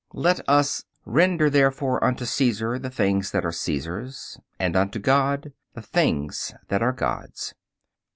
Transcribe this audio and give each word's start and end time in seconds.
Let 0.15 0.39
us 0.49 0.83
"render, 1.05 1.47
therefore, 1.47 2.03
unto 2.03 2.25
Cæsar 2.25 2.81
the 2.81 2.89
things 2.89 3.29
that 3.29 3.45
are 3.45 3.51
Cæsar's, 3.51 4.39
and 4.57 4.75
unto 4.75 4.97
God 4.97 5.53
the 5.75 5.83
things 5.83 6.55
that 6.69 6.81
are 6.81 6.91
God's." 6.91 7.53